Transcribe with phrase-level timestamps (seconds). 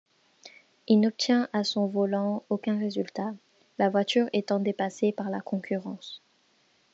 [0.87, 3.35] Il n'obtient à son volant aucun résultat,
[3.77, 6.23] la voiture étant dépassée par la concurrence.